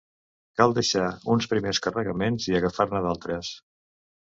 [0.61, 1.03] Cal deixar
[1.35, 3.55] uns primers carregaments i agafar-ne d'altres.